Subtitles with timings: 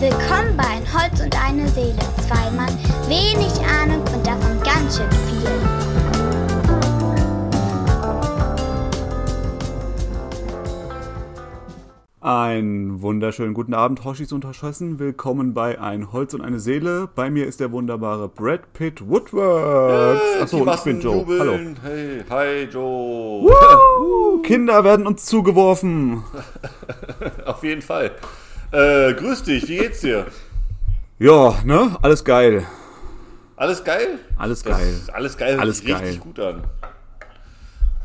[0.00, 1.98] Willkommen bei Ein Holz und eine Seele.
[2.26, 2.72] Zwei Mann,
[3.08, 6.58] wenig Ahnung und davon ganz schön viel.
[12.20, 14.98] Einen wunderschönen guten Abend, Hoshis und Hoschossen.
[14.98, 17.08] Willkommen bei Ein Holz und eine Seele.
[17.14, 20.20] Bei mir ist der wunderbare Brad Pitt Woodworks.
[20.42, 21.18] Achso, Die ich bin Joe.
[21.18, 21.76] jubeln.
[21.82, 23.50] Hey, hi Joe.
[23.50, 24.38] Hallo.
[24.42, 26.22] Kinder werden uns zugeworfen.
[27.46, 28.10] Auf jeden Fall.
[28.70, 30.26] Äh, grüß dich, wie geht's dir?
[31.18, 31.96] Ja, ne?
[32.02, 32.66] Alles geil.
[33.56, 34.18] Alles geil?
[34.36, 34.94] Alles Das- geil.
[35.12, 36.18] Alles geil, hört Alles sich richtig geil.
[36.18, 36.62] gut an.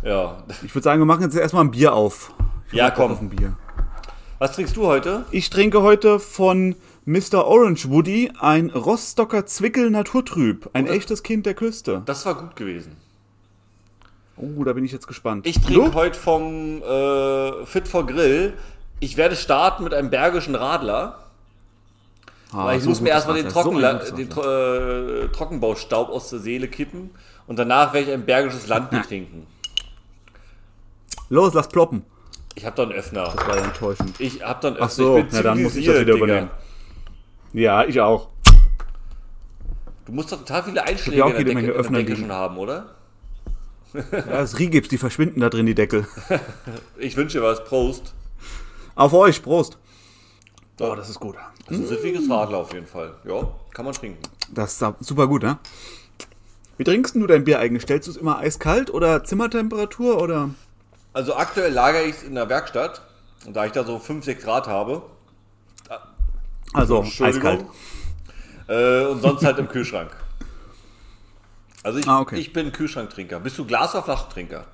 [0.04, 0.44] Ja.
[0.63, 2.34] Ich würde sagen, wir machen jetzt erstmal ein Bier auf.
[2.68, 3.27] Ich Ja, Bock auf komm.
[3.27, 3.54] ein Bier.
[4.40, 5.26] Was trinkst du heute?
[5.31, 7.45] Ich trinke heute von Mr.
[7.45, 10.70] Orange Woody ein Rostocker Zwickel Naturtrüb.
[10.73, 12.02] Ein das- echtes Kind der Küste.
[12.05, 12.95] Das war gut gewesen.
[14.35, 15.45] Oh, da bin ich jetzt gespannt.
[15.45, 18.54] Ich trinke heute vom äh, Fit for Grill.
[19.03, 21.20] Ich werde starten mit einem bergischen Radler.
[22.54, 26.40] Ah, weil ich so muss mir erstmal den, Wasser, so den äh, Trockenbaustaub aus der
[26.40, 27.09] Seele kippen.
[27.46, 29.46] Und danach werde ich ein bergisches Landbier trinken.
[31.27, 32.05] Los, lass ploppen.
[32.55, 33.26] Ich habe da einen Öffner.
[33.26, 34.21] Das war ja enttäuschend.
[34.21, 34.85] Ich habe da einen Öffner.
[34.85, 36.18] Ach so, ich bin na dann muss ich das wieder Digga.
[36.26, 36.51] übernehmen.
[37.51, 38.29] Ja, ich auch.
[40.05, 42.15] Du musst doch total viele Einschläge auch in der Decke, Menge in der Öffner Decke
[42.15, 42.96] schon haben, oder?
[43.93, 46.07] Ja, das Rigips, die verschwinden da drin, die Deckel.
[46.98, 47.65] Ich wünsche dir was.
[47.65, 48.13] Prost.
[48.96, 49.77] Auf euch, Prost.
[50.80, 51.36] Oh, das ist gut.
[51.68, 53.16] Das ist ein süffiges Radler auf jeden Fall.
[53.26, 54.20] Ja, kann man trinken.
[54.52, 55.58] Das ist super gut, ne?
[56.77, 57.84] Wie trinkst du dein Bier eigentlich?
[57.84, 60.49] Stellst du es immer eiskalt oder Zimmertemperatur oder?
[61.14, 63.02] Also aktuell lagere ich es in der Werkstatt.
[63.46, 65.03] Und da ich da so 5, 6 Grad habe.
[66.74, 67.66] Also eiskalt.
[68.68, 70.09] Äh, und sonst halt im Kühlschrank.
[71.84, 72.38] Also ich, Ah, okay.
[72.40, 73.40] ich bin Kühlschranktrinker.
[73.41, 74.66] Bist du Glas- oder Flaschentrinker?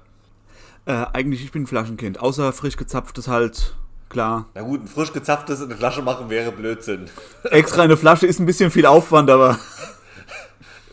[0.85, 2.19] Äh, eigentlich, ich bin Flaschenkind.
[2.21, 3.75] Außer frisch gezapftes halt,
[4.09, 4.47] klar.
[4.55, 7.09] Na gut, ein frisch gezapftes in eine Flasche machen wäre Blödsinn.
[7.43, 9.59] Extra eine Flasche ist ein bisschen viel Aufwand, aber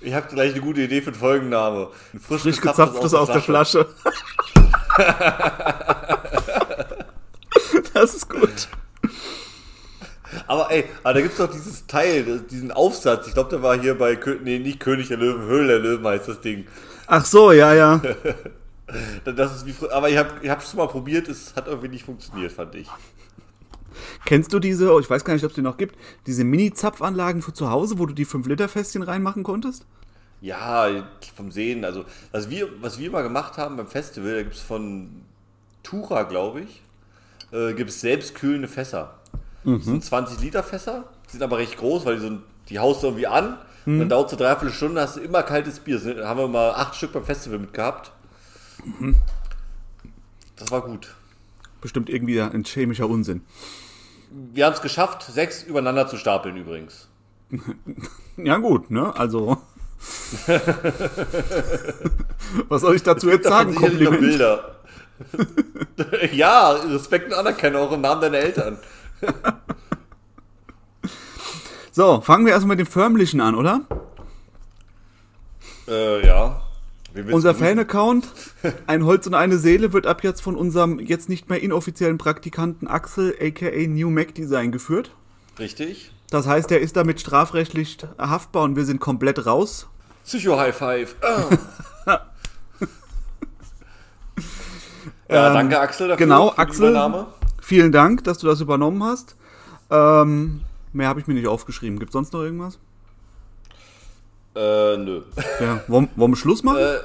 [0.07, 1.89] Ich habe gleich eine gute Idee für den Folgennamen.
[2.15, 3.89] Ein frisch, frisch gezapftes aus der Flasche.
[7.93, 8.69] das ist gut.
[10.47, 13.27] Aber ey, aber da gibt's doch dieses Teil, diesen Aufsatz.
[13.27, 16.29] Ich glaube, der war hier bei, nee, nicht König der Löwen, Höhle der Löwen heißt
[16.29, 16.69] das Ding.
[17.09, 18.01] Ach so, ja, ja.
[19.25, 22.53] Das ist wie, aber ich habe ich hab's mal probiert, es hat irgendwie nicht funktioniert,
[22.53, 22.89] fand ich.
[24.25, 27.43] Kennst du diese, oh, ich weiß gar nicht, ob es die noch gibt, diese Mini-Zapfanlagen
[27.43, 29.87] für zu Hause, wo du die 5-Liter-Fässchen reinmachen konntest?
[30.41, 30.89] Ja,
[31.35, 35.23] vom Sehen, also was wir, was wir mal gemacht haben beim Festival, da gibt's von
[35.83, 36.83] Tura, glaube ich,
[37.53, 39.19] äh, gibt's selbstkühlende Fässer.
[39.65, 43.09] Das sind 20 Liter Fässer, sind aber recht groß, weil die, so, die haust du
[43.09, 46.01] irgendwie an, und dann dauert so dreiviertel Stunde, hast du immer kaltes Bier.
[46.01, 48.11] Das haben wir mal acht Stück beim Festival mitgehabt.
[50.57, 51.15] Das war gut.
[51.81, 53.43] Bestimmt irgendwie ein chemischer Unsinn.
[54.31, 57.09] Wir haben es geschafft, sechs übereinander zu stapeln übrigens.
[58.39, 59.17] Ja, gut, ne?
[59.17, 59.57] Also.
[62.69, 63.75] Was soll ich dazu jetzt sagen?
[63.75, 64.21] Kompliment.
[64.21, 64.77] Bilder.
[66.33, 68.77] ja, Respekt und Anerkennung auch im Namen deiner Eltern.
[71.93, 73.87] So, fangen wir erstmal mit dem Förmlichen an, oder?
[75.89, 76.61] Äh, ja.
[77.31, 78.29] Unser Fan-Account,
[78.87, 82.89] ein Holz und eine Seele, wird ab jetzt von unserem jetzt nicht mehr inoffiziellen Praktikanten
[82.89, 85.11] Axel, aka New Mac Design, geführt.
[85.59, 86.13] Richtig.
[86.31, 89.89] Das heißt, er ist damit strafrechtlich haftbar und wir sind komplett raus.
[90.25, 91.17] Psycho High Five.
[91.23, 91.57] Ah.
[95.31, 96.27] ja, danke Axel dafür.
[96.27, 97.27] genau, Axel.
[97.63, 99.37] Vielen Dank, dass du das übernommen hast.
[99.91, 100.61] Ähm,
[100.93, 101.99] mehr habe ich mir nicht aufgeschrieben.
[101.99, 102.79] Gibt sonst noch irgendwas?
[104.57, 105.21] Äh, nö.
[105.61, 106.79] Ja, wollen, wollen wir Schluss machen?
[106.79, 106.97] Äh,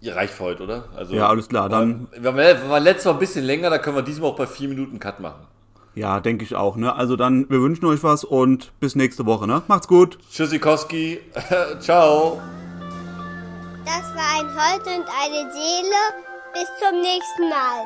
[0.00, 0.84] ja, reicht für heute, oder?
[0.96, 3.78] Also, Ja, alles klar, dann- Wir waren, wir waren letztes Mal ein bisschen länger, da
[3.78, 5.46] können wir diesmal auch bei vier Minuten Cut machen.
[5.94, 6.76] Ja, denke ich auch.
[6.76, 6.94] Ne?
[6.94, 9.46] Also dann, wir wünschen euch was und bis nächste Woche.
[9.46, 9.62] Ne?
[9.66, 10.18] Macht's gut.
[10.30, 11.20] Tschüssikowski.
[11.80, 12.40] Ciao.
[13.84, 15.96] Das war ein Holz und eine Seele.
[16.52, 17.84] Bis zum nächsten Mal.